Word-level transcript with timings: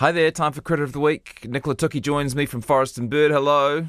Hi 0.00 0.12
there, 0.12 0.30
time 0.30 0.52
for 0.52 0.62
Critter 0.62 0.82
of 0.82 0.94
the 0.94 0.98
Week. 0.98 1.46
Nicola 1.46 1.76
Toki 1.76 2.00
joins 2.00 2.34
me 2.34 2.46
from 2.46 2.62
Forest 2.62 2.96
and 2.96 3.10
Bird. 3.10 3.32
Hello. 3.32 3.86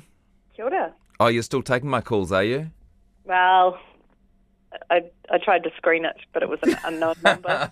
Kia 0.53 0.65
ora. 0.65 0.93
Oh, 1.21 1.27
you're 1.27 1.41
still 1.41 1.61
taking 1.61 1.89
my 1.89 2.01
calls, 2.01 2.33
are 2.33 2.43
you? 2.43 2.69
Well, 3.23 3.79
I 4.89 5.03
I 5.29 5.37
tried 5.37 5.63
to 5.63 5.69
screen 5.77 6.03
it, 6.03 6.17
but 6.33 6.43
it 6.43 6.49
was 6.49 6.59
an 6.63 6.75
unknown 6.83 7.15
number. 7.23 7.71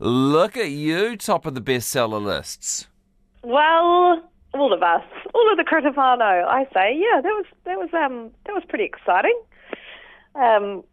Look 0.00 0.58
at 0.58 0.68
you, 0.68 1.16
top 1.16 1.46
of 1.46 1.54
the 1.54 1.62
bestseller 1.62 2.22
lists. 2.22 2.86
well, 3.42 4.22
all 4.52 4.74
of 4.74 4.82
us, 4.82 5.04
all 5.34 5.50
of 5.50 5.56
the 5.56 5.64
Critifano, 5.64 6.44
I 6.46 6.64
say, 6.74 6.94
yeah, 6.94 7.22
that 7.22 7.32
was 7.32 7.46
that 7.64 7.78
was 7.78 7.88
um 7.94 8.30
that 8.44 8.52
was 8.52 8.64
pretty 8.68 8.84
exciting. 8.84 9.40
Um, 10.34 10.84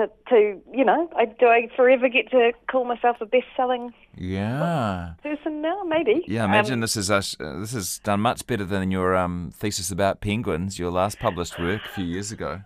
to 0.00 0.10
to 0.30 0.60
you 0.72 0.84
know, 0.84 1.08
I 1.16 1.24
do 1.26 1.46
I 1.46 1.68
forever 1.76 2.08
get 2.08 2.30
to 2.30 2.52
call 2.70 2.84
myself 2.84 3.16
a 3.20 3.26
best-selling 3.26 3.92
Yeah. 4.16 5.14
person 5.22 5.60
now? 5.62 5.82
Maybe. 5.84 6.24
Yeah, 6.26 6.44
Um, 6.44 6.50
imagine 6.50 6.80
this 6.80 6.96
is 6.96 7.10
us. 7.10 7.36
Uh, 7.40 7.58
this 7.60 7.72
has 7.72 7.98
done 7.98 8.20
much 8.20 8.46
better 8.46 8.64
than 8.64 8.90
your 8.90 9.16
um, 9.16 9.50
thesis 9.54 9.90
about 9.90 10.20
penguins, 10.20 10.78
your 10.78 10.90
last 10.90 11.18
published 11.20 11.58
work 11.58 11.82
a 11.84 11.88
few 11.88 12.04
years 12.04 12.32
ago. 12.32 12.62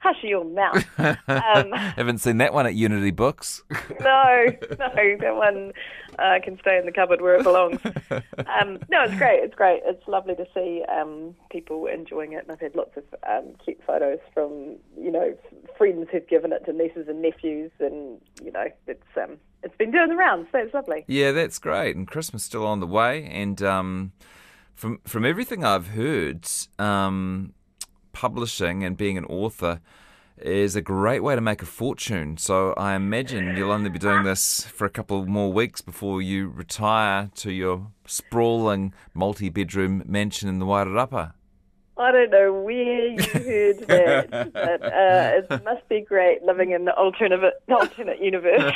Hush 0.00 0.22
your 0.22 0.44
mouth. 0.44 0.84
um, 0.98 1.72
Haven't 1.72 2.18
seen 2.18 2.38
that 2.38 2.52
one 2.52 2.66
at 2.66 2.74
Unity 2.74 3.10
Books. 3.10 3.62
no, 4.00 4.46
no, 4.78 5.16
that 5.20 5.36
one 5.36 5.72
uh, 6.18 6.38
can 6.42 6.58
stay 6.60 6.78
in 6.78 6.86
the 6.86 6.92
cupboard 6.92 7.20
where 7.20 7.36
it 7.36 7.44
belongs. 7.44 7.80
Um, 7.80 8.78
no, 8.90 9.02
it's 9.02 9.16
great. 9.16 9.40
It's 9.42 9.54
great. 9.54 9.82
It's 9.84 10.06
lovely 10.08 10.34
to 10.36 10.46
see 10.54 10.84
um, 10.88 11.34
people 11.50 11.86
enjoying 11.86 12.32
it, 12.32 12.42
and 12.42 12.52
I've 12.52 12.60
had 12.60 12.74
lots 12.74 12.96
of 12.96 13.04
um, 13.28 13.54
cute 13.64 13.80
photos 13.86 14.18
from 14.32 14.76
you 14.96 15.10
know 15.10 15.36
friends 15.76 16.08
who've 16.10 16.26
given 16.28 16.52
it 16.52 16.64
to 16.66 16.72
nieces 16.72 17.08
and 17.08 17.22
nephews, 17.22 17.70
and 17.80 18.20
you 18.42 18.52
know 18.52 18.66
it's 18.86 19.02
um, 19.16 19.38
it's 19.62 19.76
been 19.76 19.90
doing 19.90 20.08
the 20.08 20.16
rounds. 20.16 20.48
So 20.52 20.58
it's 20.58 20.74
lovely. 20.74 21.04
Yeah, 21.06 21.32
that's 21.32 21.58
great. 21.58 21.96
And 21.96 22.06
Christmas 22.06 22.42
still 22.44 22.66
on 22.66 22.80
the 22.80 22.86
way. 22.86 23.24
And 23.26 23.60
um, 23.62 24.12
from 24.74 25.00
from 25.04 25.24
everything 25.24 25.64
I've 25.64 25.88
heard, 25.88 26.46
um, 26.78 27.52
publishing 28.18 28.82
and 28.82 28.96
being 28.96 29.16
an 29.16 29.24
author 29.26 29.80
is 30.38 30.74
a 30.74 30.82
great 30.82 31.22
way 31.22 31.36
to 31.36 31.40
make 31.40 31.62
a 31.62 31.66
fortune. 31.66 32.36
So 32.36 32.72
I 32.72 32.96
imagine 32.96 33.56
you'll 33.56 33.70
only 33.70 33.90
be 33.90 34.00
doing 34.00 34.24
this 34.24 34.64
for 34.64 34.84
a 34.84 34.90
couple 34.90 35.24
more 35.26 35.52
weeks 35.52 35.80
before 35.80 36.20
you 36.20 36.48
retire 36.48 37.30
to 37.36 37.52
your 37.52 37.92
sprawling 38.06 38.92
multi-bedroom 39.14 40.02
mansion 40.04 40.48
in 40.48 40.58
the 40.58 40.66
Wairarapa. 40.66 41.34
I 41.96 42.12
don't 42.12 42.30
know 42.30 42.52
where 42.52 43.06
you 43.06 43.22
heard 43.22 43.78
that, 43.86 44.52
but 44.52 44.82
uh, 44.82 45.56
it 45.56 45.64
must 45.64 45.88
be 45.88 46.00
great 46.00 46.42
living 46.42 46.72
in 46.72 46.86
the 46.86 46.94
alternate 46.94 47.54
alternate 47.68 48.20
universe. 48.20 48.72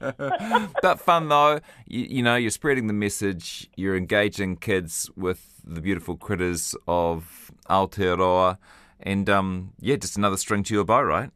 but 0.82 1.00
fun 1.00 1.28
though, 1.28 1.60
you, 1.86 2.06
you 2.16 2.22
know, 2.22 2.36
you're 2.36 2.50
spreading 2.50 2.88
the 2.88 2.94
message, 2.94 3.70
you're 3.76 3.96
engaging 3.96 4.56
kids 4.56 5.10
with 5.16 5.60
the 5.64 5.80
beautiful 5.80 6.16
critters 6.16 6.74
of 6.88 7.50
Aotearoa, 7.68 8.58
and 9.02 9.28
um, 9.28 9.72
yeah, 9.80 9.96
just 9.96 10.16
another 10.16 10.36
string 10.36 10.62
to 10.64 10.74
your 10.74 10.84
bow, 10.84 11.02
right? 11.02 11.30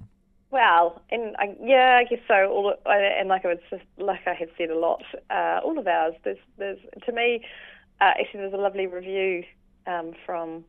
Well, 0.51 1.03
and 1.11 1.37
I, 1.39 1.55
yeah, 1.63 2.01
I 2.01 2.05
guess 2.05 2.23
so. 2.29 2.49
All 2.49 2.75
and 2.87 3.29
like 3.29 3.45
I 3.45 3.49
was 3.49 3.59
just, 3.71 3.85
like 3.99 4.27
I 4.27 4.35
have 4.35 4.49
said 4.57 4.71
a 4.71 4.79
lot, 4.79 5.03
uh, 5.31 5.61
all 5.65 5.79
of 5.79 5.87
ours. 5.87 6.15
There's 6.25 6.39
there's 6.57 6.79
to 7.05 7.13
me, 7.13 7.45
uh, 8.01 8.13
actually, 8.21 8.41
there's 8.41 8.55
a 8.55 8.59
lovely 8.59 8.87
review 8.87 9.45
um, 9.87 10.13
from 10.25 10.65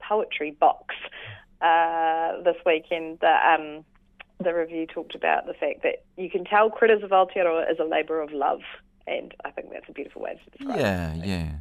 Poetry 0.00 0.52
Box 0.52 0.94
uh, 1.60 2.42
this 2.42 2.56
weekend. 2.66 3.18
that 3.20 3.58
um, 3.58 3.84
the 4.42 4.54
review 4.54 4.86
talked 4.86 5.14
about 5.14 5.46
the 5.46 5.54
fact 5.54 5.82
that 5.82 6.04
you 6.16 6.28
can 6.28 6.44
tell 6.44 6.70
Critters 6.70 7.02
of 7.02 7.10
Aotearoa 7.10 7.70
is 7.70 7.78
a 7.80 7.84
labour 7.84 8.20
of 8.20 8.32
love, 8.32 8.60
and 9.06 9.34
I 9.44 9.50
think 9.50 9.72
that's 9.72 9.88
a 9.88 9.92
beautiful 9.92 10.22
way 10.22 10.38
to 10.44 10.50
describe 10.50 10.78
it. 10.78 10.82
Yeah, 10.82 11.14
yeah. 11.14 11.52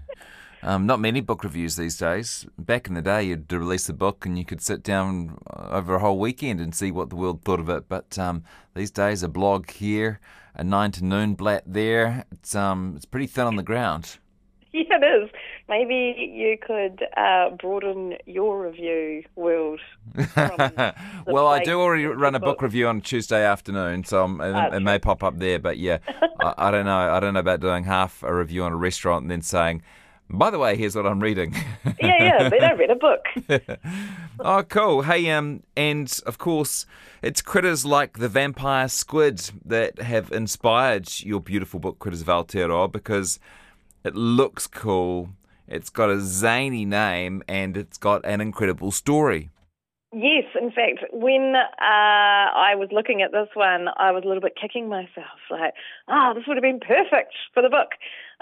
Um, 0.63 0.85
not 0.85 0.99
many 0.99 1.21
book 1.21 1.43
reviews 1.43 1.75
these 1.75 1.97
days. 1.97 2.45
Back 2.57 2.87
in 2.87 2.93
the 2.93 3.01
day, 3.01 3.23
you'd 3.23 3.51
release 3.51 3.89
a 3.89 3.93
book 3.93 4.25
and 4.25 4.37
you 4.37 4.45
could 4.45 4.61
sit 4.61 4.83
down 4.83 5.37
over 5.49 5.95
a 5.95 5.99
whole 5.99 6.19
weekend 6.19 6.59
and 6.59 6.75
see 6.75 6.91
what 6.91 7.09
the 7.09 7.15
world 7.15 7.41
thought 7.43 7.59
of 7.59 7.69
it. 7.69 7.89
But 7.89 8.17
um, 8.19 8.43
these 8.75 8.91
days, 8.91 9.23
a 9.23 9.27
blog 9.27 9.71
here, 9.71 10.19
a 10.55 10.63
nine 10.63 10.91
to 10.91 11.03
noon 11.03 11.33
blat 11.33 11.63
there. 11.65 12.25
It's 12.31 12.53
um, 12.55 12.93
it's 12.95 13.05
pretty 13.05 13.27
thin 13.27 13.47
on 13.47 13.55
the 13.55 13.63
ground. 13.63 14.17
Yeah, 14.73 14.83
it 15.01 15.23
is. 15.23 15.29
Maybe 15.67 16.31
you 16.33 16.57
could 16.57 17.05
uh, 17.17 17.49
broaden 17.59 18.15
your 18.25 18.61
review 18.67 19.23
world. 19.35 19.81
Well, 21.27 21.47
I 21.47 21.61
do 21.61 21.81
already 21.81 22.05
run 22.05 22.35
a 22.35 22.39
book 22.39 22.59
book. 22.59 22.61
review 22.61 22.87
on 22.87 23.01
Tuesday 23.01 23.43
afternoon, 23.45 24.05
so 24.05 24.23
um, 24.23 24.39
it, 24.39 24.75
it 24.75 24.79
may 24.79 24.97
pop 24.97 25.23
up 25.23 25.39
there. 25.39 25.59
But 25.59 25.77
yeah, 25.77 25.97
I, 26.39 26.53
I 26.57 26.71
don't 26.71 26.85
know. 26.85 26.97
I 26.97 27.19
don't 27.19 27.33
know 27.33 27.41
about 27.41 27.59
doing 27.59 27.83
half 27.83 28.23
a 28.23 28.33
review 28.33 28.63
on 28.63 28.71
a 28.71 28.77
restaurant 28.77 29.23
and 29.23 29.31
then 29.31 29.41
saying, 29.41 29.83
"By 30.31 30.49
the 30.49 30.59
way, 30.59 30.75
here's 30.75 30.95
what 30.95 31.05
I'm 31.05 31.19
reading." 31.19 31.53
yeah, 31.99 32.23
yeah, 32.23 32.49
but 32.49 32.63
I 32.63 32.73
read 32.73 32.91
a 32.91 32.95
book. 32.95 33.25
oh, 34.39 34.63
cool. 34.63 35.03
Hey, 35.03 35.29
um, 35.29 35.63
and 35.75 36.19
of 36.25 36.37
course, 36.37 36.85
it's 37.21 37.41
critters 37.41 37.85
like 37.85 38.17
the 38.17 38.29
vampire 38.29 38.87
squid 38.87 39.51
that 39.65 40.01
have 40.01 40.31
inspired 40.31 41.09
your 41.19 41.39
beautiful 41.39 41.79
book, 41.79 41.99
Critters 41.99 42.21
of 42.21 42.27
Aotearoa, 42.27 42.91
because 42.91 43.39
it 44.03 44.15
looks 44.15 44.67
cool. 44.67 45.29
It's 45.67 45.89
got 45.89 46.09
a 46.09 46.19
zany 46.19 46.85
name 46.85 47.43
and 47.47 47.77
it's 47.77 47.97
got 47.97 48.25
an 48.25 48.41
incredible 48.41 48.91
story. 48.91 49.51
Yes, 50.13 50.43
in 50.59 50.71
fact, 50.71 51.05
when 51.13 51.53
uh, 51.55 51.65
I 51.79 52.75
was 52.75 52.89
looking 52.91 53.21
at 53.21 53.31
this 53.31 53.47
one, 53.53 53.87
I 53.97 54.11
was 54.11 54.23
a 54.25 54.27
little 54.27 54.41
bit 54.41 54.57
kicking 54.59 54.89
myself, 54.89 55.39
like, 55.49 55.73
oh, 56.09 56.33
this 56.35 56.43
would 56.47 56.57
have 56.57 56.61
been 56.63 56.81
perfect 56.81 57.33
for 57.53 57.63
the 57.63 57.69
book. 57.69 57.91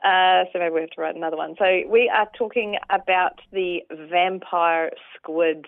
Uh, 0.03 0.45
so 0.51 0.57
maybe 0.57 0.73
we 0.73 0.81
have 0.81 0.89
to 0.91 1.01
write 1.01 1.15
another 1.15 1.37
one. 1.37 1.53
So 1.59 1.81
we 1.87 2.09
are 2.09 2.27
talking 2.35 2.77
about 2.89 3.39
the 3.51 3.81
vampire 4.09 4.91
squid 5.15 5.67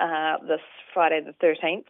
uh, 0.00 0.38
this 0.48 0.60
Friday 0.94 1.20
the 1.20 1.34
13th. 1.44 1.84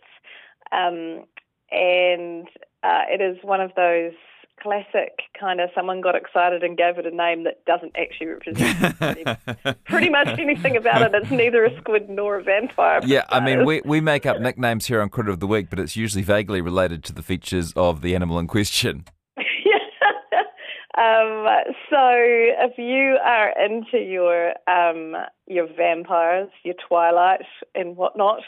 Um, 0.73 1.25
and 1.71 2.49
uh, 2.83 3.03
it 3.09 3.21
is 3.21 3.37
one 3.45 3.61
of 3.61 3.71
those 3.77 4.13
classic 4.61 5.21
kind 5.39 5.61
of 5.61 5.71
someone 5.75 6.01
got 6.01 6.15
excited 6.15 6.63
and 6.63 6.77
gave 6.77 6.99
it 6.99 7.07
a 7.07 7.11
name 7.11 7.45
that 7.45 7.65
doesn't 7.67 7.95
actually 7.97 8.27
represent 8.27 9.85
pretty 9.85 10.09
much 10.09 10.29
anything 10.39 10.77
about 10.77 11.03
it. 11.03 11.13
It's 11.15 11.31
neither 11.31 11.65
a 11.65 11.77
squid 11.79 12.09
nor 12.09 12.39
a 12.39 12.43
vampire. 12.43 13.01
Yeah, 13.05 13.25
I 13.29 13.41
mean, 13.41 13.65
we, 13.65 13.83
we 13.85 14.01
make 14.01 14.27
up 14.27 14.41
nicknames 14.41 14.87
here 14.87 15.01
on 15.01 15.09
Critter 15.09 15.31
of 15.31 15.41
the 15.41 15.47
Week, 15.47 15.71
but 15.71 15.79
it's 15.79 15.97
usually 15.97 16.23
vaguely 16.23 16.61
related 16.61 17.05
to 17.05 17.13
the 17.13 17.23
features 17.23 17.73
of 17.75 18.03
the 18.03 18.15
animal 18.15 18.39
in 18.39 18.47
question. 18.47 19.05
um, 20.99 21.47
so 21.91 21.99
if 22.01 22.79
you 22.79 23.19
are 23.25 23.53
into 23.63 23.99
your 23.99 24.55
um, 24.67 25.15
your 25.47 25.69
vampires, 25.77 26.49
your 26.65 26.75
Twilight 26.89 27.43
and 27.75 27.97
whatnot, 27.97 28.41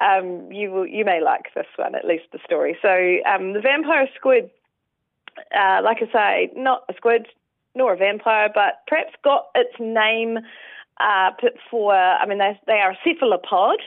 um, 0.00 0.50
you 0.50 0.70
will 0.70 0.86
you 0.86 1.04
may 1.04 1.20
like 1.22 1.46
this 1.54 1.66
one 1.76 1.94
at 1.94 2.04
least 2.04 2.24
the 2.32 2.38
story. 2.44 2.76
So 2.82 2.88
um, 3.30 3.52
the 3.52 3.60
vampire 3.60 4.08
squid, 4.16 4.50
uh, 5.56 5.80
like 5.82 5.98
I 6.00 6.12
say, 6.12 6.52
not 6.56 6.84
a 6.88 6.94
squid 6.96 7.26
nor 7.74 7.92
a 7.92 7.96
vampire, 7.96 8.48
but 8.52 8.82
perhaps 8.86 9.14
got 9.22 9.46
its 9.54 9.74
name 9.78 10.38
uh, 11.00 11.30
put 11.40 11.54
for. 11.70 11.94
I 11.94 12.26
mean, 12.26 12.38
they 12.38 12.58
they 12.66 12.80
are 12.80 12.92
a 12.92 12.98
cephalopod. 13.04 13.80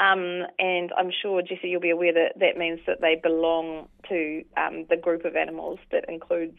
Um, 0.00 0.42
and 0.58 0.90
I'm 0.98 1.12
sure, 1.22 1.40
Jesse, 1.40 1.68
you'll 1.68 1.80
be 1.80 1.90
aware 1.90 2.12
that 2.12 2.32
that 2.40 2.58
means 2.58 2.80
that 2.86 3.00
they 3.00 3.14
belong 3.14 3.88
to 4.08 4.42
um, 4.56 4.86
the 4.90 4.96
group 4.96 5.24
of 5.24 5.36
animals 5.36 5.78
that 5.92 6.04
includes 6.08 6.58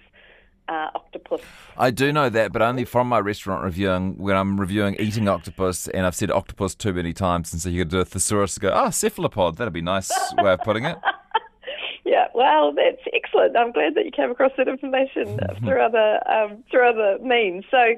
uh, 0.69 0.90
octopus. 0.96 1.42
I 1.78 1.92
do 1.92 2.12
know 2.13 2.30
that, 2.30 2.52
but 2.52 2.62
only 2.62 2.86
from 2.86 3.07
my 3.07 3.19
restaurant 3.19 3.63
reviewing 3.63 4.18
when 4.18 4.36
I'm 4.36 4.59
reviewing 4.59 4.96
eating 5.00 5.28
octopus, 5.28 5.88
and 5.90 6.06
I've 6.06 6.16
said 6.16 6.31
octopus 6.31 6.75
too 6.75 6.94
many 6.94 7.13
times, 7.13 7.52
and 7.53 7.62
so 7.62 7.69
you 7.69 7.81
could 7.81 7.90
do 7.90 8.00
a 8.00 8.06
thesaurus 8.06 8.56
and 8.56 8.62
go, 8.62 8.72
oh, 8.74 8.90
cephalopod. 8.90 9.57
That'd 9.57 9.74
be 9.74 9.81
a 9.81 9.84
nice 9.84 10.12
way 10.38 10.53
of 10.53 10.62
putting 10.62 10.86
it. 10.86 10.97
Yeah, 12.06 12.28
well, 12.36 12.72
that's 12.72 13.02
excellent. 13.12 13.58
I'm 13.58 13.72
glad 13.72 13.96
that 13.96 14.06
you 14.06 14.12
came 14.12 14.30
across 14.30 14.52
that 14.58 14.68
information 14.68 15.40
through 15.63 15.81
other 15.81 16.19
um, 16.30 16.63
through 16.69 16.88
other 16.88 17.18
means. 17.19 17.66
So 17.72 17.96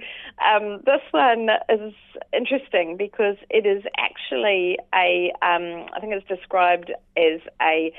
um, 0.50 0.82
this 0.86 1.02
one 1.12 1.50
is 1.68 1.94
interesting 2.32 2.96
because 2.96 3.36
it 3.50 3.66
is 3.66 3.84
actually 3.98 4.80
a 4.96 5.34
um, 5.42 5.88
I 5.94 6.00
think 6.00 6.14
it's 6.14 6.26
described 6.26 6.90
as 7.18 7.42
a, 7.62 7.92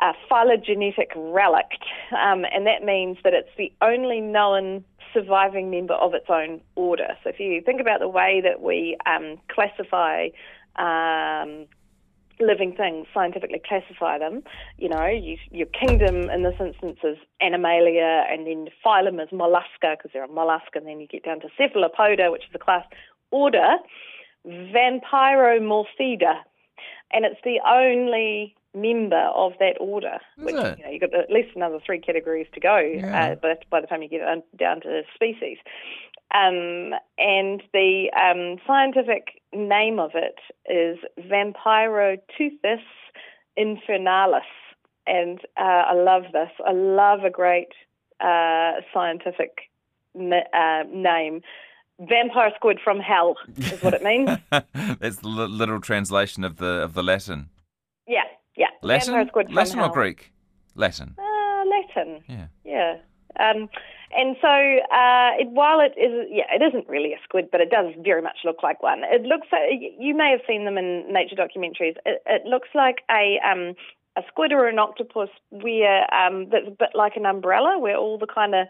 a 0.00 0.12
phylogenetic 0.28 1.10
relic, 1.16 1.72
um, 2.12 2.44
and 2.54 2.64
that 2.68 2.84
means 2.84 3.18
that 3.24 3.34
it's 3.34 3.50
the 3.58 3.72
only 3.82 4.20
known 4.20 4.84
surviving 5.12 5.68
member 5.68 5.94
of 5.94 6.14
its 6.14 6.26
own 6.28 6.60
order. 6.76 7.08
So 7.24 7.30
if 7.30 7.40
you 7.40 7.60
think 7.60 7.80
about 7.80 7.98
the 7.98 8.08
way 8.08 8.40
that 8.44 8.62
we 8.62 8.96
um, 9.04 9.38
classify 9.48 10.28
um, 10.76 11.66
living 12.40 12.74
things, 12.74 13.06
scientifically 13.12 13.60
classify 13.66 14.18
them. 14.18 14.42
You 14.78 14.88
know, 14.88 15.06
you, 15.06 15.36
your 15.50 15.66
kingdom 15.66 16.30
in 16.30 16.42
this 16.42 16.54
instance 16.60 16.98
is 17.04 17.16
Animalia, 17.42 18.24
and 18.30 18.46
then 18.46 18.68
phylum 18.84 19.22
is 19.22 19.28
Mollusca 19.30 19.96
because 19.96 20.10
they're 20.12 20.24
a 20.24 20.28
mollusk, 20.28 20.74
and 20.74 20.86
then 20.86 21.00
you 21.00 21.06
get 21.06 21.24
down 21.24 21.40
to 21.40 21.48
Cephalopoda, 21.56 22.30
which 22.30 22.44
is 22.48 22.54
a 22.54 22.58
class 22.58 22.84
order, 23.30 23.76
Vampyromorphida, 24.46 26.40
and 27.12 27.24
it's 27.24 27.40
the 27.44 27.60
only 27.66 28.54
member 28.74 29.30
of 29.34 29.52
that 29.58 29.76
order. 29.80 30.18
Is 30.38 30.44
which 30.44 30.54
it? 30.54 30.78
you 30.78 30.84
know 30.84 30.90
you've 30.90 31.00
got 31.00 31.14
at 31.14 31.30
least 31.30 31.50
another 31.56 31.78
three 31.84 32.00
categories 32.00 32.46
to 32.54 32.60
go. 32.60 32.78
Yeah. 32.78 33.32
Uh, 33.32 33.34
by, 33.36 33.54
by 33.70 33.80
the 33.80 33.86
time 33.86 34.02
you 34.02 34.08
get 34.08 34.20
down 34.56 34.80
to 34.82 35.02
species, 35.14 35.58
um, 36.32 36.92
and 37.18 37.62
the 37.72 38.10
um, 38.14 38.58
scientific 38.66 39.42
name 39.52 39.98
of 39.98 40.12
it 40.14 40.38
is 40.70 40.98
Vampyroteuthis 41.18 42.78
infernalis, 43.58 44.42
and 45.06 45.40
uh, 45.56 45.62
I 45.90 45.94
love 45.94 46.24
this. 46.32 46.50
I 46.64 46.72
love 46.72 47.24
a 47.24 47.30
great 47.30 47.72
uh, 48.20 48.80
scientific 48.94 49.70
n- 50.14 50.32
uh, 50.32 50.84
name. 50.92 51.42
Vampire 51.98 52.52
squid 52.56 52.78
from 52.82 53.00
hell 53.00 53.34
is 53.56 53.82
what 53.82 53.92
it 53.92 54.02
means. 54.02 54.30
That's 54.50 55.16
the 55.16 55.28
literal 55.28 55.80
translation 55.80 56.44
of 56.44 56.56
the 56.56 56.82
of 56.82 56.94
the 56.94 57.02
Latin. 57.02 57.50
Latin, 58.82 59.14
Vampire 59.14 59.28
squid 59.28 59.46
from 59.46 59.54
Latin 59.54 59.78
hell. 59.78 59.90
or 59.90 59.92
Greek? 59.92 60.32
Latin. 60.74 61.14
Uh, 61.18 61.64
Latin. 61.66 62.22
Yeah. 62.28 62.46
Yeah. 62.64 62.96
Um, 63.38 63.68
and 64.16 64.36
so, 64.40 64.48
uh, 64.48 65.30
it, 65.38 65.48
while 65.50 65.78
it 65.80 65.94
is, 65.96 66.26
yeah, 66.30 66.44
it 66.52 66.62
isn't 66.62 66.88
really 66.88 67.12
a 67.12 67.18
squid, 67.22 67.48
but 67.52 67.60
it 67.60 67.70
does 67.70 67.94
very 68.02 68.22
much 68.22 68.38
look 68.44 68.62
like 68.62 68.82
one. 68.82 69.02
It 69.04 69.22
looks 69.22 69.46
like 69.52 69.94
you 69.98 70.16
may 70.16 70.30
have 70.30 70.40
seen 70.48 70.64
them 70.64 70.76
in 70.76 71.04
nature 71.12 71.36
documentaries. 71.36 71.96
It, 72.04 72.22
it 72.26 72.44
looks 72.44 72.68
like 72.74 73.02
a 73.10 73.38
um, 73.46 73.74
a 74.16 74.22
squid 74.26 74.52
or 74.52 74.66
an 74.66 74.80
octopus 74.80 75.28
where 75.50 76.12
um, 76.12 76.48
that's 76.50 76.66
a 76.66 76.72
bit 76.72 76.90
like 76.94 77.16
an 77.16 77.24
umbrella, 77.24 77.78
where 77.78 77.96
all 77.96 78.18
the 78.18 78.26
kind 78.26 78.54
of 78.54 78.66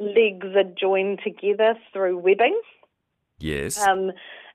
legs 0.00 0.48
are 0.56 0.64
joined 0.64 1.20
together 1.22 1.74
through 1.92 2.18
webbing. 2.18 2.60
Yes. 3.38 3.78
Um, 3.78 4.10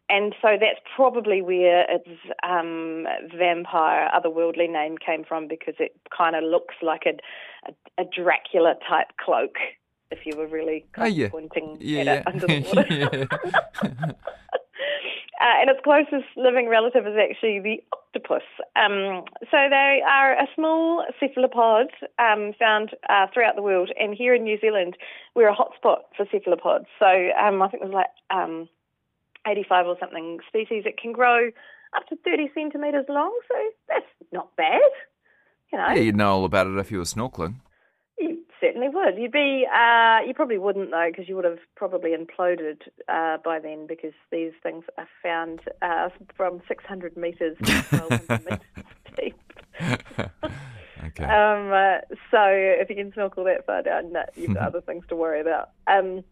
and 0.09 0.33
so 0.41 0.57
that's 0.59 0.79
probably 0.95 1.41
where 1.41 1.85
its 1.89 2.09
um, 2.43 3.05
vampire, 3.37 4.09
otherworldly 4.15 4.71
name 4.71 4.97
came 4.97 5.23
from 5.23 5.47
because 5.47 5.75
it 5.79 5.95
kind 6.15 6.35
of 6.35 6.43
looks 6.43 6.75
like 6.81 7.03
a, 7.05 7.69
a, 7.69 8.03
a 8.03 8.05
Dracula 8.05 8.75
type 8.87 9.07
cloak. 9.23 9.55
If 10.09 10.19
you 10.25 10.37
were 10.37 10.47
really 10.47 10.85
Oh, 10.97 11.05
yeah. 11.05 11.27
pointing 11.27 11.77
yeah. 11.81 11.99
at 11.99 12.05
yeah. 12.05 12.13
it 12.13 12.27
under 12.27 12.47
the 12.47 13.27
water. 13.83 14.15
Uh, 15.39 15.61
and 15.61 15.69
its 15.69 15.79
closest 15.83 16.25
living 16.35 16.67
relative 16.67 17.05
is 17.05 17.15
actually 17.15 17.59
the 17.59 17.83
octopus. 17.93 18.41
Um, 18.75 19.23
so 19.51 19.57
they 19.69 20.01
are 20.07 20.33
a 20.33 20.47
small 20.55 21.05
cephalopod 21.19 21.91
um, 22.17 22.53
found 22.57 22.95
uh, 23.07 23.27
throughout 23.31 23.55
the 23.55 23.61
world, 23.61 23.91
and 23.99 24.15
here 24.15 24.33
in 24.33 24.43
New 24.43 24.59
Zealand, 24.59 24.97
we're 25.35 25.49
a 25.49 25.55
hotspot 25.55 25.99
for 26.15 26.25
cephalopods. 26.31 26.87
So 26.97 27.29
um, 27.39 27.61
I 27.61 27.67
think 27.67 27.83
there's 27.83 27.93
like 27.93 28.07
um, 28.31 28.67
85 29.47 29.87
or 29.87 29.97
something 29.99 30.39
species. 30.47 30.83
It 30.85 30.97
can 30.97 31.11
grow 31.11 31.47
up 31.95 32.07
to 32.09 32.17
30 32.23 32.51
centimetres 32.53 33.05
long, 33.09 33.37
so 33.47 33.55
that's 33.87 34.05
not 34.31 34.55
bad. 34.55 34.81
You 35.71 35.79
know, 35.79 35.87
yeah, 35.89 36.01
you'd 36.01 36.15
know 36.15 36.31
all 36.31 36.45
about 36.45 36.67
it 36.67 36.77
if 36.77 36.91
you 36.91 36.99
were 36.99 37.03
snorkeling. 37.03 37.55
you 38.17 38.39
certainly 38.61 38.87
would. 38.89 39.17
You'd 39.17 39.31
be, 39.31 39.65
uh, 39.73 40.19
you 40.25 40.33
probably 40.33 40.57
wouldn't 40.57 40.91
though, 40.91 41.07
because 41.09 41.27
you 41.27 41.35
would 41.35 41.45
have 41.45 41.59
probably 41.75 42.11
imploded 42.15 42.81
uh, 43.09 43.37
by 43.43 43.59
then, 43.59 43.85
because 43.87 44.13
these 44.31 44.53
things 44.63 44.85
are 44.97 45.07
found 45.21 45.59
uh, 45.81 46.09
from 46.35 46.61
600 46.67 47.17
metres 47.17 47.57
metres 47.61 48.59
deep. 49.17 49.35
okay. 49.81 51.23
Um, 51.23 51.71
uh, 51.71 51.99
so 52.31 52.43
if 52.43 52.89
you 52.89 52.95
can 52.95 53.11
snorkel 53.13 53.43
that 53.45 53.65
far 53.65 53.83
down, 53.83 54.13
no, 54.13 54.23
you've 54.35 54.53
got 54.53 54.63
other 54.67 54.81
things 54.81 55.05
to 55.09 55.15
worry 55.15 55.41
about. 55.41 55.71
Um, 55.87 56.23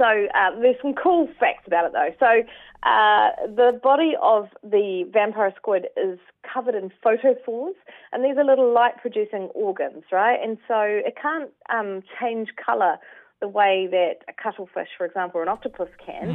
so 0.00 0.06
uh, 0.34 0.58
there's 0.60 0.76
some 0.80 0.94
cool 0.94 1.28
facts 1.38 1.64
about 1.66 1.84
it 1.84 1.92
though. 1.92 2.08
So 2.18 2.88
uh, 2.88 3.28
the 3.46 3.78
body 3.82 4.14
of 4.22 4.48
the 4.62 5.04
vampire 5.12 5.52
squid 5.56 5.88
is 5.94 6.18
covered 6.42 6.74
in 6.74 6.90
photophores, 7.04 7.74
and 8.10 8.24
these 8.24 8.38
are 8.38 8.44
little 8.44 8.72
light-producing 8.72 9.50
organs, 9.54 10.04
right? 10.10 10.38
And 10.42 10.56
so 10.66 10.80
it 10.80 11.16
can't 11.20 11.50
um, 11.68 12.02
change 12.18 12.48
colour 12.64 12.96
the 13.42 13.48
way 13.48 13.88
that 13.90 14.24
a 14.26 14.32
cuttlefish, 14.42 14.88
for 14.96 15.04
example, 15.04 15.40
or 15.40 15.42
an 15.42 15.50
octopus 15.50 15.90
can, 16.04 16.28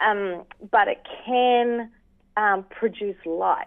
um, 0.00 0.44
but 0.70 0.88
it 0.88 1.06
can 1.26 1.90
um, 2.38 2.64
produce 2.70 3.16
light. 3.26 3.66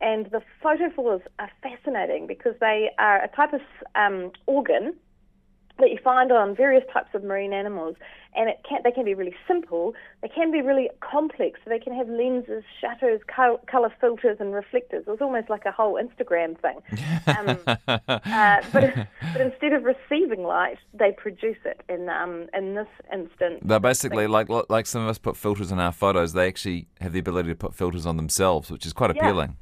And 0.00 0.26
the 0.26 0.42
photophores 0.62 1.22
are 1.38 1.50
fascinating 1.62 2.26
because 2.26 2.54
they 2.60 2.90
are 2.98 3.22
a 3.22 3.28
type 3.28 3.52
of 3.52 3.60
um, 3.94 4.32
organ 4.46 4.94
that 5.78 5.90
you 5.90 5.98
find 6.02 6.32
on 6.32 6.54
various 6.56 6.84
types 6.92 7.08
of 7.14 7.22
marine 7.22 7.52
animals, 7.52 7.96
and 8.34 8.48
it 8.48 8.60
can, 8.68 8.80
they 8.84 8.90
can 8.90 9.04
be 9.04 9.14
really 9.14 9.34
simple. 9.46 9.94
They 10.22 10.28
can 10.28 10.50
be 10.52 10.60
really 10.60 10.90
complex. 11.00 11.60
So 11.64 11.70
they 11.70 11.78
can 11.78 11.94
have 11.94 12.08
lenses, 12.08 12.62
shutters, 12.80 13.20
col- 13.34 13.60
color 13.70 13.92
filters, 14.00 14.36
and 14.40 14.54
reflectors. 14.54 15.04
It's 15.06 15.22
almost 15.22 15.48
like 15.50 15.64
a 15.64 15.72
whole 15.72 15.94
Instagram 15.94 16.56
thing. 16.60 16.78
Um, 17.26 17.58
uh, 17.88 18.62
but 18.72 18.94
but 19.32 19.40
instead 19.40 19.72
of 19.72 19.84
receiving 19.84 20.42
light, 20.44 20.78
they 20.92 21.12
produce 21.12 21.58
it. 21.64 21.80
In 21.88 22.08
um, 22.08 22.46
in 22.54 22.74
this 22.74 22.88
instance, 23.12 23.60
They're 23.62 23.80
basically 23.80 24.26
like 24.26 24.48
like 24.68 24.86
some 24.86 25.02
of 25.02 25.08
us 25.08 25.18
put 25.18 25.36
filters 25.36 25.72
on 25.72 25.78
our 25.80 25.92
photos. 25.92 26.32
They 26.32 26.46
actually 26.48 26.88
have 27.00 27.12
the 27.12 27.18
ability 27.20 27.48
to 27.50 27.54
put 27.56 27.74
filters 27.74 28.06
on 28.06 28.16
themselves, 28.16 28.70
which 28.70 28.84
is 28.86 28.92
quite 28.92 29.14
Yeah. 29.14 29.22
appealing. 29.22 29.56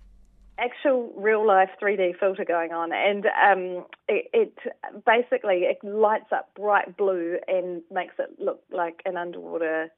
Actual 0.58 1.12
real 1.16 1.46
life 1.46 1.70
3D 1.82 2.18
filter 2.18 2.44
going 2.44 2.72
on, 2.72 2.92
and 2.92 3.26
um, 3.26 3.86
it, 4.08 4.26
it 4.32 4.58
basically 5.04 5.64
it 5.64 5.78
lights 5.82 6.32
up 6.32 6.50
bright 6.54 6.96
blue 6.96 7.38
and 7.48 7.82
makes 7.90 8.14
it 8.18 8.38
look 8.38 8.62
like 8.70 9.02
an 9.04 9.16
underwater 9.16 9.88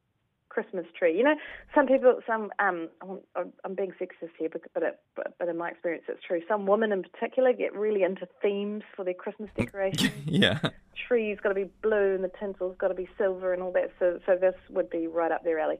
Christmas 0.48 0.86
tree. 0.98 1.16
You 1.16 1.24
know, 1.24 1.34
some 1.74 1.86
people, 1.86 2.20
some 2.26 2.50
um, 2.58 2.88
I'm- 3.36 3.52
I'm 3.64 3.74
being 3.74 3.92
sexist 4.00 4.30
here, 4.38 4.48
but 4.50 4.62
but, 4.74 4.82
it, 4.82 5.00
but 5.14 5.34
but 5.38 5.48
in 5.48 5.56
my 5.56 5.70
experience, 5.70 6.04
it's 6.08 6.22
true. 6.22 6.40
Some 6.48 6.66
women 6.66 6.90
in 6.92 7.02
particular 7.02 7.52
get 7.52 7.74
really 7.74 8.02
into 8.02 8.26
themes 8.42 8.82
for 8.96 9.04
their 9.04 9.14
Christmas 9.14 9.50
decorations. 9.56 10.12
yeah. 10.26 10.58
tree's 11.06 11.38
got 11.40 11.50
to 11.50 11.54
be 11.54 11.70
blue 11.82 12.14
and 12.16 12.24
the 12.24 12.30
tinsel's 12.40 12.76
got 12.76 12.88
to 12.88 12.94
be 12.94 13.08
silver 13.16 13.52
and 13.52 13.62
all 13.62 13.72
that. 13.72 13.90
So, 13.98 14.18
so 14.26 14.36
this 14.36 14.54
would 14.70 14.90
be 14.90 15.06
right 15.06 15.30
up 15.30 15.44
their 15.44 15.58
alley. 15.60 15.78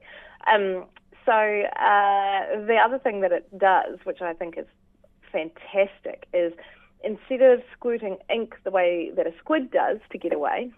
Um, 0.51 0.85
so 1.29 1.35
uh, 1.35 2.65
the 2.65 2.77
other 2.83 2.97
thing 2.97 3.21
that 3.21 3.31
it 3.31 3.45
does, 3.55 3.99
which 4.03 4.19
I 4.19 4.33
think 4.33 4.57
is 4.57 4.65
fantastic, 5.31 6.25
is 6.33 6.53
instead 7.03 7.43
of 7.43 7.59
squirting 7.71 8.17
ink 8.33 8.55
the 8.63 8.71
way 8.71 9.11
that 9.15 9.27
a 9.27 9.31
squid 9.37 9.69
does 9.69 9.99
to 10.11 10.17
get 10.17 10.33
away, 10.33 10.71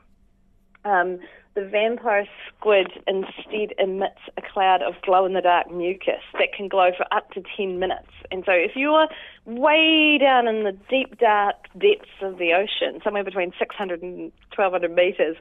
um, 0.86 1.20
the 1.54 1.66
vampire 1.66 2.26
squid 2.48 2.88
instead 3.08 3.74
emits 3.78 4.20
a 4.38 4.42
cloud 4.42 4.82
of 4.82 4.94
glow 5.02 5.26
in 5.26 5.34
the 5.34 5.42
dark 5.42 5.70
mucus 5.70 6.24
that 6.40 6.54
can 6.56 6.70
glow 6.70 6.92
for 6.96 7.06
up 7.12 7.30
to 7.32 7.44
10 7.58 7.78
minutes. 7.78 8.12
And 8.32 8.44
so, 8.46 8.54
if 8.54 8.72
you're 8.76 9.08
way 9.46 10.18
down 10.18 10.48
in 10.48 10.64
the 10.64 10.72
deep, 10.90 11.18
dark 11.20 11.56
depths 11.78 12.10
of 12.22 12.38
the 12.38 12.54
ocean, 12.54 13.02
somewhere 13.04 13.24
between 13.24 13.52
600 13.60 14.02
and 14.02 14.32
1200 14.56 14.96
meters, 14.96 15.36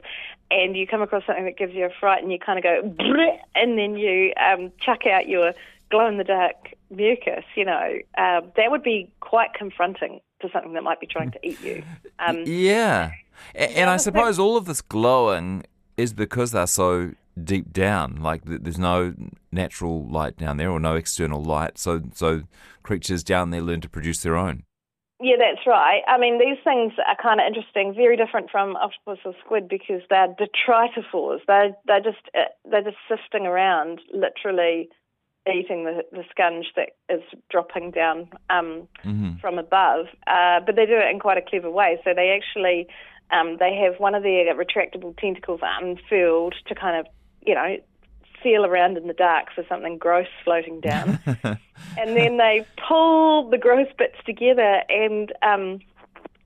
and 0.49 0.75
you 0.75 0.85
come 0.85 1.01
across 1.01 1.25
something 1.25 1.45
that 1.45 1.57
gives 1.57 1.73
you 1.73 1.85
a 1.85 1.91
fright 1.97 2.21
and 2.21 2.31
you 2.31 2.39
kind 2.39 2.59
of 2.59 2.63
go, 2.63 2.81
and 3.55 3.77
then 3.77 3.95
you 3.95 4.33
um, 4.35 4.71
chuck 4.81 5.05
out 5.05 5.29
your 5.29 5.53
glow 5.89 6.07
in 6.07 6.17
the 6.17 6.23
dark 6.23 6.55
mucus, 6.89 7.45
you 7.55 7.65
know, 7.65 7.99
uh, 8.17 8.41
that 8.57 8.71
would 8.71 8.83
be 8.83 9.11
quite 9.19 9.53
confronting 9.53 10.19
to 10.41 10.49
something 10.51 10.73
that 10.73 10.83
might 10.83 10.99
be 10.99 11.07
trying 11.07 11.31
to 11.31 11.39
eat 11.43 11.61
you. 11.61 11.83
Um, 12.19 12.43
Yeah. 12.45 13.09
A- 13.55 13.77
And 13.77 13.89
I 13.89 13.97
suppose 13.97 14.39
all 14.39 14.57
of 14.57 14.65
this 14.65 14.81
glowing 14.81 15.63
is 15.97 16.13
because 16.13 16.51
they're 16.51 16.67
so 16.67 17.11
deep 17.41 17.71
down. 17.71 18.21
Like 18.21 18.41
there's 18.45 18.79
no 18.79 19.13
natural 19.51 20.05
light 20.07 20.37
down 20.37 20.57
there 20.57 20.69
or 20.69 20.79
no 20.79 20.95
external 20.95 21.43
light. 21.43 21.77
So 21.77 22.01
so 22.13 22.43
creatures 22.83 23.23
down 23.23 23.51
there 23.51 23.61
learn 23.61 23.81
to 23.81 23.89
produce 23.89 24.21
their 24.23 24.35
own. 24.35 24.63
Yeah, 25.23 25.35
that's 25.37 25.67
right. 25.67 26.01
I 26.07 26.17
mean, 26.17 26.39
these 26.39 26.57
things 26.63 26.93
are 27.07 27.15
kind 27.21 27.39
of 27.39 27.45
interesting, 27.45 27.93
very 27.93 28.17
different 28.17 28.49
from 28.49 28.75
octopus 28.75 29.19
or 29.23 29.35
squid 29.45 29.69
because 29.69 30.01
they're 30.09 30.29
detritivores. 30.29 31.41
They're 31.47 31.75
they're 31.85 32.01
just 32.01 32.23
uh, 32.35 32.49
they're 32.69 32.83
just 32.83 32.97
sifting 33.07 33.45
around, 33.45 34.01
literally 34.13 34.89
eating 35.47 35.85
the 35.85 36.03
the 36.11 36.23
sponge 36.31 36.67
that 36.75 36.89
is 37.07 37.21
dropping 37.49 37.91
down 37.91 38.29
um, 38.49 38.87
hmm 39.03 39.33
from 39.39 39.57
above. 39.59 40.07
Uh, 40.27 40.59
but 40.65 40.75
they 40.75 40.85
do 40.85 40.93
it 40.97 41.09
in 41.11 41.19
quite 41.19 41.37
a 41.37 41.41
clever 41.41 41.69
way. 41.69 41.99
So 42.03 42.13
they 42.15 42.29
actually 42.29 42.87
um, 43.31 43.57
they 43.59 43.75
have 43.75 43.99
one 43.99 44.15
of 44.15 44.23
their 44.23 44.53
retractable 44.55 45.17
tentacles 45.17 45.61
unfurled 45.63 46.55
to 46.67 46.75
kind 46.75 46.99
of 46.99 47.11
you 47.45 47.55
know 47.55 47.77
feel 48.43 48.65
around 48.65 48.97
in 48.97 49.07
the 49.07 49.13
dark 49.13 49.47
for 49.53 49.63
something 49.69 49.97
gross 49.97 50.27
floating 50.43 50.79
down. 50.79 51.19
And 51.97 52.15
then 52.15 52.37
they 52.37 52.65
pull 52.87 53.49
the 53.49 53.57
gross 53.57 53.87
bits 53.97 54.15
together 54.25 54.83
and 54.89 55.31
um, 55.41 55.79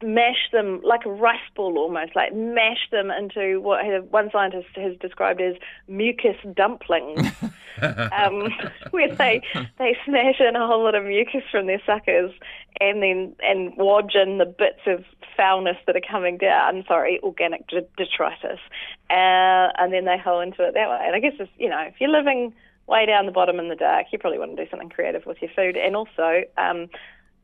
mash 0.03 0.49
them 0.51 0.81
like 0.83 1.05
a 1.05 1.09
rice 1.09 1.39
ball 1.55 1.77
almost, 1.77 2.15
like 2.15 2.33
mash 2.33 2.89
them 2.91 3.11
into 3.11 3.61
what 3.61 3.79
one 4.11 4.29
scientist 4.31 4.67
has 4.75 4.95
described 4.97 5.41
as 5.41 5.55
mucus 5.87 6.35
dumplings, 6.55 7.21
um, 7.81 8.49
where 8.91 9.13
they 9.15 9.41
they 9.77 9.97
smash 10.05 10.39
in 10.39 10.55
a 10.55 10.67
whole 10.67 10.83
lot 10.83 10.95
of 10.95 11.05
mucus 11.05 11.43
from 11.51 11.67
their 11.67 11.81
suckers 11.85 12.31
and 12.79 13.01
then 13.01 13.35
and 13.41 13.73
lodge 13.77 14.15
in 14.15 14.37
the 14.37 14.45
bits 14.45 14.81
of 14.85 15.03
foulness 15.37 15.77
that 15.87 15.95
are 15.95 16.01
coming 16.09 16.37
down. 16.37 16.83
Sorry, 16.87 17.19
organic 17.23 17.67
de- 17.67 17.87
detritus, 17.97 18.59
uh, 19.09 19.71
and 19.77 19.93
then 19.93 20.05
they 20.05 20.17
hole 20.17 20.41
into 20.41 20.63
it 20.63 20.73
that 20.73 20.89
way. 20.89 20.99
And 21.03 21.15
I 21.15 21.19
guess 21.19 21.33
it's, 21.39 21.51
you 21.57 21.69
know 21.69 21.81
if 21.81 21.95
you're 21.99 22.09
living 22.09 22.53
way 22.87 23.05
down 23.05 23.25
the 23.25 23.31
bottom 23.31 23.59
in 23.59 23.69
the 23.69 23.75
dark, 23.75 24.07
you 24.11 24.19
probably 24.19 24.39
want 24.39 24.55
to 24.55 24.63
do 24.63 24.69
something 24.69 24.89
creative 24.89 25.25
with 25.25 25.41
your 25.41 25.51
food, 25.55 25.77
and 25.77 25.95
also. 25.95 26.43
Um, 26.57 26.89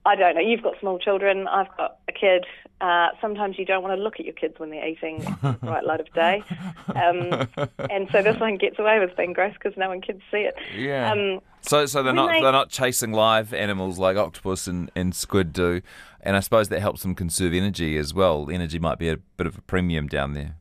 I 0.05 0.15
don't 0.15 0.33
know. 0.35 0.41
You've 0.41 0.63
got 0.63 0.79
small 0.79 0.97
children. 0.97 1.47
I've 1.47 1.67
got 1.77 1.97
a 2.07 2.11
kid. 2.11 2.45
Uh, 2.81 3.09
sometimes 3.21 3.59
you 3.59 3.65
don't 3.65 3.83
want 3.83 3.95
to 3.95 4.01
look 4.03 4.19
at 4.19 4.25
your 4.25 4.33
kids 4.33 4.55
when 4.57 4.71
they're 4.71 4.87
eating 4.87 5.19
the 5.43 5.57
bright 5.61 5.83
light 5.85 5.99
of 5.99 6.11
day. 6.13 6.43
Um, 6.87 7.47
and 7.91 8.09
so 8.11 8.23
this 8.23 8.39
one 8.39 8.57
gets 8.57 8.79
away 8.79 8.99
with 8.99 9.15
being 9.15 9.33
gross 9.33 9.53
because 9.53 9.77
no 9.77 9.87
one 9.89 10.01
can 10.01 10.19
see 10.31 10.39
it. 10.39 10.55
Yeah. 10.75 11.11
Um, 11.11 11.39
So, 11.61 11.85
so 11.85 12.01
they're 12.01 12.13
not 12.13 12.31
they- 12.31 12.41
they're 12.41 12.51
not 12.51 12.69
chasing 12.69 13.11
live 13.11 13.53
animals 13.53 13.99
like 13.99 14.17
octopus 14.17 14.65
and, 14.65 14.89
and 14.95 15.13
squid 15.13 15.53
do, 15.53 15.81
and 16.21 16.35
I 16.35 16.39
suppose 16.39 16.69
that 16.69 16.79
helps 16.79 17.03
them 17.03 17.13
conserve 17.13 17.53
energy 17.53 17.95
as 17.97 18.11
well. 18.15 18.49
Energy 18.51 18.79
might 18.79 18.97
be 18.97 19.09
a 19.09 19.17
bit 19.37 19.45
of 19.45 19.59
a 19.59 19.61
premium 19.61 20.07
down 20.07 20.33
there. 20.33 20.55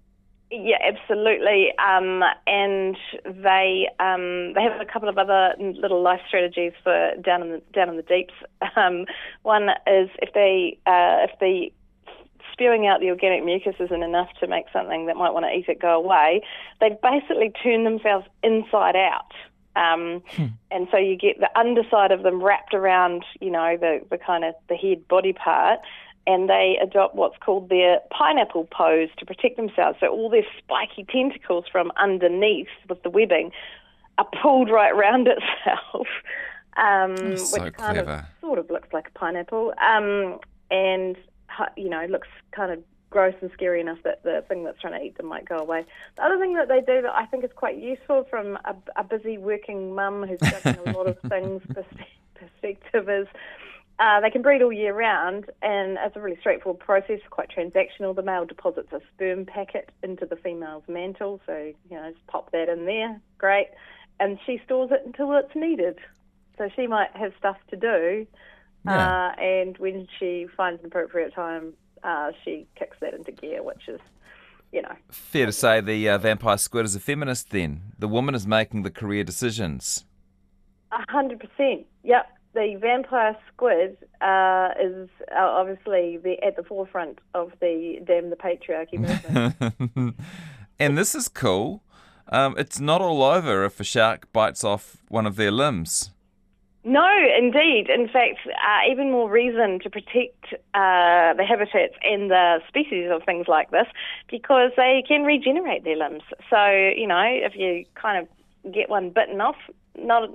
Yeah, 0.50 0.78
absolutely. 0.83 1.69
Um, 1.78 2.23
and 2.47 2.97
they 3.25 3.88
um, 4.00 4.52
they 4.54 4.62
have 4.62 4.80
a 4.80 4.85
couple 4.85 5.09
of 5.09 5.16
other 5.16 5.54
little 5.59 6.02
life 6.02 6.21
strategies 6.26 6.73
for 6.83 7.12
down 7.23 7.42
in 7.42 7.50
the 7.50 7.62
down 7.73 7.88
in 7.88 7.97
the 7.97 8.02
deeps. 8.02 8.35
Um, 8.76 9.07
one 9.42 9.69
is 9.87 10.09
if 10.23 10.33
they 10.33 10.78
uh, 10.87 11.26
if 11.28 11.38
the 11.40 11.73
spewing 12.52 12.87
out 12.87 13.00
the 13.00 13.11
organic 13.11 13.45
mucus 13.45 13.75
isn't 13.80 14.02
enough 14.02 14.28
to 14.38 14.47
make 14.47 14.66
something 14.73 15.07
that 15.07 15.16
might 15.16 15.33
want 15.33 15.45
to 15.45 15.52
eat 15.52 15.69
it 15.69 15.80
go 15.80 15.97
away, 15.97 16.42
they 16.80 16.90
basically 17.02 17.52
turn 17.62 17.85
themselves 17.85 18.26
inside 18.42 18.97
out. 18.97 19.33
Um, 19.76 20.23
And 20.71 20.87
so 20.90 20.97
you 20.99 21.16
get 21.16 21.40
the 21.40 21.50
underside 21.59 22.12
of 22.12 22.23
them 22.23 22.42
wrapped 22.42 22.75
around, 22.75 23.25
you 23.40 23.50
know, 23.50 23.76
the, 23.76 24.00
the 24.09 24.19
kind 24.19 24.45
of 24.45 24.54
the 24.69 24.76
head 24.76 25.07
body 25.09 25.33
part, 25.33 25.80
and 26.31 26.49
they 26.49 26.79
adopt 26.81 27.15
what's 27.17 27.37
called 27.39 27.69
their 27.69 27.99
pineapple 28.11 28.69
pose 28.71 29.09
to 29.19 29.27
protect 29.27 29.57
themselves. 29.57 29.99
So 30.01 30.07
all 30.07 30.31
their 30.31 30.47
spiky 30.59 31.05
tentacles 31.05 31.65
from 31.71 31.91
underneath 32.01 32.69
with 32.89 33.03
the 33.03 33.11
webbing 33.11 33.51
are 34.19 34.29
pulled 34.41 34.71
right 34.71 34.95
round 34.95 35.29
itself, 35.37 36.07
um, 36.77 37.37
so 37.37 37.65
which 37.65 37.75
kind 37.75 37.97
clever. 37.99 38.13
of 38.13 38.25
sort 38.41 38.59
of 38.59 38.71
looks 38.71 38.89
like 38.93 39.09
a 39.09 39.19
pineapple, 39.19 39.75
um, 39.85 40.39
and 40.71 41.17
you 41.77 41.89
know 41.89 42.07
looks 42.09 42.29
kind 42.53 42.71
of 42.73 42.79
gross 43.11 43.35
and 43.41 43.51
scary 43.53 43.81
enough 43.81 43.99
that 44.05 44.23
the 44.23 44.45
thing 44.49 44.63
that's 44.63 44.81
trying 44.81 44.99
to 44.99 45.05
eat 45.05 45.17
them 45.17 45.27
might 45.27 45.49
go 45.49 45.57
away. 45.57 45.85
The 46.17 46.23
other 46.23 46.39
thing 46.39 46.55
that 46.55 46.69
they 46.69 46.81
do 46.81 47.03
that 47.03 47.13
I 47.13 47.27
think 47.27 47.45
is 47.45 47.51
quite 47.57 47.77
useful 47.77 48.25
from 48.31 48.57
a, 48.65 48.77
a 48.97 49.03
busy 49.03 49.37
working 49.37 49.97
mum 49.97 50.25
who's 50.29 50.39
juggling 50.39 50.95
a 50.95 50.97
lot 50.97 51.09
of 51.09 51.19
things 51.29 51.61
perspe- 51.73 52.07
perspective 52.37 53.09
is 53.09 53.27
uh, 54.00 54.21
they 54.21 54.30
can 54.30 54.40
breed 54.42 54.62
all 54.62 54.73
year 54.73 54.95
round, 54.95 55.45
and 55.62 55.99
it's 56.04 56.16
a 56.16 56.21
really 56.21 56.38
straightforward 56.40 56.80
process, 56.80 57.21
quite 57.30 57.50
transactional. 57.50 58.16
The 58.16 58.23
male 58.23 58.47
deposits 58.47 58.88
a 58.92 59.00
sperm 59.14 59.45
packet 59.45 59.90
into 60.02 60.25
the 60.26 60.37
female's 60.37 60.85
mantle, 60.88 61.40
so 61.47 61.73
you 61.90 61.97
know, 61.97 62.11
just 62.11 62.26
pop 62.26 62.50
that 62.52 62.69
in 62.69 62.87
there, 62.87 63.21
great, 63.38 63.69
and 64.19 64.38
she 64.47 64.61
stores 64.64 64.90
it 64.90 65.02
until 65.04 65.33
it's 65.37 65.54
needed. 65.54 65.99
So 66.59 66.69
she 66.75 66.87
might 66.87 67.11
have 67.14 67.33
stuff 67.38 67.57
to 67.69 67.76
do, 67.76 68.26
Yeah. 68.87 69.33
uh, 69.37 69.40
and 69.40 69.76
when 69.78 70.09
she 70.19 70.47
finds 70.57 70.80
an 70.80 70.87
appropriate 70.87 71.35
time, 71.35 71.75
uh, 72.02 72.33
she 72.45 72.66
kicks 72.76 72.97
that 73.00 73.12
into 73.14 73.33
gear, 73.33 73.62
which 73.62 73.87
is, 73.88 74.00
you 74.73 74.80
know, 74.83 74.95
Fair 75.11 75.47
to 75.47 75.52
say 75.52 75.80
the 75.83 76.09
uh, 76.09 76.16
vampire 76.19 76.57
squid 76.57 76.87
is 76.87 76.95
a 76.97 77.00
feminist. 77.00 77.50
Then 77.50 77.83
the 77.99 78.09
woman 78.09 78.35
is 78.35 78.47
making 78.47 78.83
the 78.83 78.90
career 78.90 79.25
decisions. 79.25 80.04
A 80.92 81.04
hundred 81.11 81.40
percent. 81.40 81.87
Yep. 82.04 82.26
The 82.61 82.75
vampire 82.75 83.35
squid 83.50 83.97
uh, 84.21 84.69
is 84.79 85.09
uh, 85.35 85.38
obviously 85.38 86.19
the, 86.23 86.37
at 86.45 86.57
the 86.57 86.62
forefront 86.62 87.19
of 87.33 87.52
the 87.59 88.00
damn 88.05 88.29
the 88.29 88.37
patriarchy 88.37 88.99
movement. 88.99 90.14
and 90.79 90.99
this 90.99 91.14
is 91.14 91.26
cool. 91.29 91.83
Um, 92.29 92.55
it's 92.59 92.79
not 92.79 93.00
all 93.00 93.23
over 93.23 93.64
if 93.64 93.81
a 93.81 93.85
shark 93.85 94.31
bites 94.35 94.62
off 94.62 94.99
one 95.09 95.26
of 95.26 95.37
their 95.37 95.50
limbs. 95.50 96.11
no, 96.85 97.09
indeed. 97.35 97.88
In 97.88 98.09
fact, 98.09 98.40
uh, 98.47 98.90
even 98.90 99.11
more 99.11 99.31
reason 99.31 99.81
to 99.81 99.88
protect 99.88 100.52
uh, 100.75 101.33
the 101.33 101.47
habitats 101.49 101.95
and 102.02 102.31
the 102.31 102.59
species 102.69 103.09
of 103.11 103.23
things 103.23 103.49
like 103.49 103.71
this 103.71 103.87
because 104.31 104.73
they 104.76 105.02
can 105.09 105.23
regenerate 105.23 105.85
their 105.85 105.97
limbs. 105.97 106.25
So 106.50 106.67
you 106.95 107.07
know, 107.07 107.25
if 107.25 107.57
you 107.57 107.87
kind 107.95 108.19
of 108.19 108.71
get 108.71 108.90
one 108.90 109.09
bitten 109.09 109.40
off, 109.40 109.57
not 109.97 110.29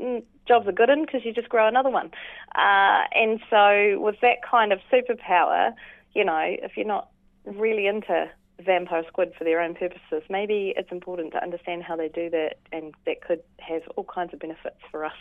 jobs 0.47 0.67
are 0.67 0.71
good 0.71 0.89
in 0.89 1.05
because 1.05 1.21
you 1.25 1.33
just 1.33 1.49
grow 1.49 1.67
another 1.67 1.89
one. 1.89 2.11
Uh, 2.55 3.03
and 3.13 3.39
so 3.49 3.99
with 3.99 4.15
that 4.21 4.37
kind 4.49 4.71
of 4.71 4.79
superpower, 4.91 5.73
you 6.13 6.23
know, 6.23 6.41
if 6.43 6.77
you're 6.77 6.85
not 6.85 7.09
really 7.45 7.87
into 7.87 8.29
vampire 8.65 9.03
squid 9.07 9.33
for 9.37 9.43
their 9.43 9.61
own 9.61 9.75
purposes, 9.75 10.23
maybe 10.29 10.73
it's 10.77 10.91
important 10.91 11.33
to 11.33 11.43
understand 11.43 11.83
how 11.83 11.95
they 11.95 12.07
do 12.07 12.29
that, 12.29 12.55
and 12.71 12.93
that 13.05 13.21
could 13.21 13.41
have 13.59 13.81
all 13.95 14.05
kinds 14.05 14.33
of 14.33 14.39
benefits 14.39 14.77
for 14.91 15.03
us 15.03 15.13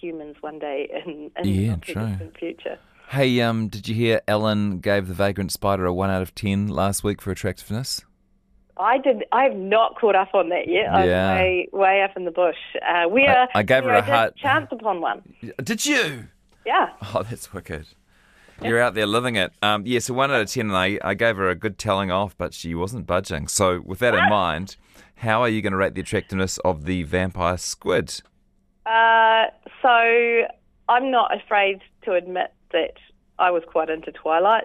humans 0.00 0.36
one 0.40 0.58
day 0.58 0.88
in, 1.06 1.30
in 1.36 1.48
Yeah, 1.48 1.60
the 1.62 1.68
not 1.68 1.82
too 1.82 1.92
true. 1.94 2.06
distant 2.08 2.38
future. 2.38 2.78
Hey, 3.08 3.40
um, 3.40 3.68
did 3.68 3.88
you 3.88 3.94
hear 3.94 4.20
Ellen 4.26 4.80
gave 4.80 5.06
the 5.06 5.14
vagrant 5.14 5.52
spider 5.52 5.86
a 5.86 5.94
one 5.94 6.10
out 6.10 6.22
of 6.22 6.34
ten 6.34 6.66
last 6.66 7.04
week 7.04 7.22
for 7.22 7.30
attractiveness? 7.30 8.04
I 8.78 8.98
did. 8.98 9.24
I 9.32 9.44
have 9.44 9.56
not 9.56 9.98
caught 9.98 10.14
up 10.14 10.34
on 10.34 10.48
that 10.50 10.68
yet. 10.68 10.84
Yeah. 11.06 11.30
I'm 11.30 11.36
way, 11.38 11.68
way 11.72 12.02
up 12.02 12.16
in 12.16 12.24
the 12.24 12.30
bush. 12.30 12.56
Uh, 12.86 13.08
we 13.08 13.26
are. 13.26 13.48
I 13.54 13.62
gave 13.62 13.84
her 13.84 13.90
a 13.94 14.02
heart- 14.02 14.36
Chance 14.36 14.68
upon 14.70 15.00
one. 15.00 15.22
Did 15.62 15.86
you? 15.86 16.24
Yeah. 16.66 16.90
Oh, 17.14 17.22
that's 17.22 17.52
wicked. 17.52 17.86
You're 18.62 18.80
out 18.80 18.94
there 18.94 19.06
living 19.06 19.36
it. 19.36 19.52
Um, 19.62 19.82
yeah, 19.86 19.98
so 19.98 20.14
one 20.14 20.30
out 20.30 20.40
of 20.40 20.50
ten, 20.50 20.66
and 20.68 20.76
I, 20.76 20.98
I 21.04 21.12
gave 21.14 21.36
her 21.36 21.48
a 21.50 21.54
good 21.54 21.78
telling 21.78 22.10
off, 22.10 22.36
but 22.38 22.54
she 22.54 22.74
wasn't 22.74 23.06
budging. 23.06 23.48
So, 23.48 23.82
with 23.84 23.98
that 23.98 24.14
in 24.14 24.28
mind, 24.30 24.76
how 25.16 25.42
are 25.42 25.48
you 25.48 25.60
going 25.60 25.72
to 25.72 25.76
rate 25.76 25.94
the 25.94 26.00
attractiveness 26.00 26.56
of 26.58 26.86
the 26.86 27.02
vampire 27.02 27.58
squid? 27.58 28.20
Uh, 28.86 29.44
so 29.82 30.42
I'm 30.88 31.10
not 31.10 31.34
afraid 31.36 31.80
to 32.04 32.12
admit 32.14 32.52
that 32.72 32.94
I 33.38 33.50
was 33.50 33.62
quite 33.66 33.90
into 33.90 34.10
Twilight. 34.12 34.64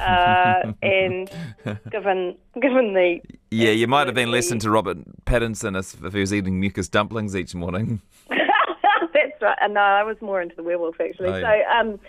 Uh, 0.00 0.72
and 0.82 1.30
given 1.90 2.36
given 2.60 2.94
the 2.94 3.20
Yeah, 3.50 3.70
you 3.70 3.86
might 3.86 4.06
have 4.06 4.14
been 4.14 4.30
listening 4.30 4.60
to 4.60 4.70
Robert 4.70 4.98
Pattinson 5.24 5.78
if, 5.78 6.12
he 6.12 6.20
was 6.20 6.32
eating 6.32 6.58
mucus 6.60 6.88
dumplings 6.88 7.36
each 7.36 7.54
morning. 7.54 8.00
That's 8.28 9.40
right. 9.42 9.58
And 9.60 9.74
no, 9.74 9.80
I 9.80 10.02
was 10.02 10.16
more 10.20 10.40
into 10.42 10.56
the 10.56 10.62
werewolf 10.62 11.00
actually. 11.00 11.28
Oh, 11.28 11.38
yeah. 11.38 11.62
So 11.62 11.78
um, 11.78 12.00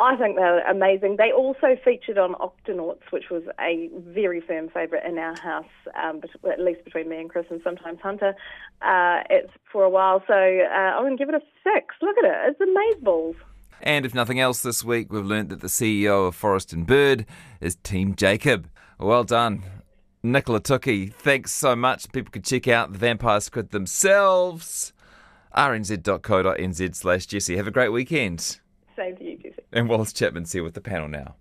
I 0.00 0.16
think 0.16 0.36
they're 0.36 0.66
amazing. 0.66 1.16
They 1.18 1.30
also 1.30 1.76
featured 1.84 2.16
on 2.16 2.34
Octonauts, 2.34 3.02
which 3.10 3.28
was 3.30 3.42
a 3.60 3.90
very 3.94 4.40
firm 4.40 4.70
favourite 4.70 5.04
in 5.04 5.18
our 5.18 5.38
house, 5.38 5.66
um, 6.02 6.22
at 6.50 6.58
least 6.58 6.84
between 6.84 7.10
me 7.10 7.18
and 7.18 7.28
Chris 7.28 7.44
and 7.50 7.60
sometimes 7.62 8.00
Hunter. 8.02 8.34
Uh, 8.80 9.20
it's 9.28 9.52
for 9.70 9.84
a 9.84 9.90
while, 9.90 10.24
so 10.26 10.32
uh, 10.32 10.74
I'm 10.74 11.02
going 11.02 11.18
to 11.18 11.22
give 11.22 11.28
it 11.28 11.34
a 11.34 11.42
six. 11.62 11.94
Look 12.00 12.16
at 12.16 12.24
it. 12.24 12.56
It's 12.58 13.04
amazeballs. 13.04 13.36
And 13.82 14.04
if 14.04 14.14
nothing 14.14 14.38
else 14.38 14.62
this 14.62 14.84
week, 14.84 15.12
we've 15.12 15.24
learnt 15.24 15.48
that 15.48 15.60
the 15.60 15.68
CEO 15.68 16.28
of 16.28 16.34
Forest 16.34 16.72
and 16.72 16.86
Bird 16.86 17.24
is 17.60 17.76
Team 17.76 18.14
Jacob. 18.14 18.68
Well 18.98 19.24
done. 19.24 19.62
Nicola 20.22 20.60
Toki, 20.60 21.06
thanks 21.06 21.52
so 21.52 21.74
much. 21.74 22.12
People 22.12 22.30
can 22.30 22.42
check 22.42 22.68
out 22.68 22.92
the 22.92 22.98
Vampire 22.98 23.40
Squid 23.40 23.70
themselves. 23.70 24.92
rnz.co.nz 25.56 26.94
slash 26.94 27.26
Jesse. 27.26 27.56
Have 27.56 27.66
a 27.66 27.70
great 27.70 27.88
weekend. 27.88 28.60
Same 28.96 29.16
to 29.16 29.24
you, 29.24 29.38
Jesse. 29.38 29.62
And 29.72 29.88
Wallace 29.88 30.12
Chapman's 30.12 30.52
here 30.52 30.62
with 30.62 30.74
the 30.74 30.82
panel 30.82 31.08
now. 31.08 31.36